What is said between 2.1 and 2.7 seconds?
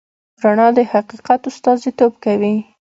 کوي.